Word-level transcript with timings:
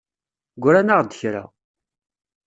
Gran-aɣ-d 0.63 1.11
kra. 1.19 1.43